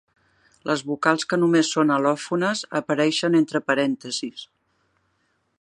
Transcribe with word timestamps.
Les 0.69 0.79
vocals 0.91 1.25
que 1.33 1.39
només 1.41 1.69
són 1.75 1.93
al·lòfones 1.97 2.65
apareixen 2.83 3.41
entre 3.43 3.65
parèntesis. 3.69 4.51